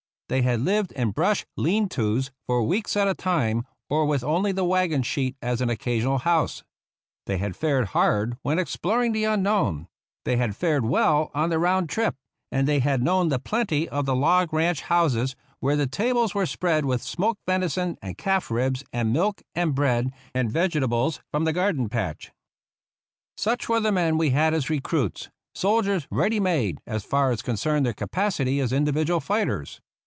They 0.29 0.43
had 0.43 0.61
lived 0.61 0.93
in 0.93 1.11
brush 1.11 1.45
lean 1.57 1.89
tos 1.89 2.31
for 2.47 2.63
weeks 2.63 2.95
at 2.95 3.05
a 3.09 3.13
time, 3.13 3.65
or 3.89 4.05
with 4.05 4.23
only 4.23 4.53
the 4.53 4.63
wagon 4.63 5.03
sheet 5.03 5.35
as 5.41 5.59
an 5.59 5.69
occasional 5.69 6.19
house. 6.19 6.63
They 7.25 7.37
had 7.37 7.53
fared 7.57 7.89
28 7.89 7.89
RAISING 7.89 7.97
THE 7.97 7.99
REGIMENT 7.99 8.23
hard 8.23 8.39
when 8.43 8.57
exploring 8.59 9.11
the 9.11 9.23
unknown; 9.25 9.87
they 10.23 10.37
had 10.37 10.55
fared 10.55 10.85
well 10.85 11.31
on 11.33 11.49
the 11.49 11.59
round 11.59 11.93
up; 11.99 12.15
and 12.49 12.65
they 12.65 12.79
had 12.79 13.03
known 13.03 13.27
the 13.27 13.39
plenty 13.39 13.89
of 13.89 14.05
the 14.05 14.15
log 14.15 14.53
ranch 14.53 14.83
houses, 14.83 15.35
where 15.59 15.75
the 15.75 15.85
tables 15.85 16.33
were 16.33 16.45
spread 16.45 16.85
with 16.85 17.03
smoked 17.03 17.41
venison 17.45 17.97
and 18.01 18.17
calf 18.17 18.49
ribs 18.49 18.85
and 18.93 19.11
milk 19.11 19.41
and 19.53 19.75
bread, 19.75 20.13
and 20.33 20.49
vegetables 20.49 21.19
from 21.29 21.43
the 21.43 21.51
garden 21.51 21.89
patch. 21.89 22.31
Such 23.35 23.67
were 23.67 23.81
the 23.81 23.91
men 23.91 24.17
we 24.17 24.29
had 24.29 24.53
as 24.53 24.69
recruits: 24.69 25.27
soldiers 25.53 26.07
ready 26.09 26.39
made, 26.39 26.79
as 26.87 27.03
far 27.03 27.31
as 27.31 27.41
concerned 27.41 27.85
their 27.85 27.91
capacity 27.91 28.61
as 28.61 28.71
individual 28.71 29.19
fighters. 29.19 29.81